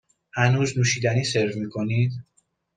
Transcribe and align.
هنوز 0.35 0.77
نوشیدنی 0.77 1.23
سرو 1.23 1.59
می 1.59 1.69
کنید؟ 1.69 2.11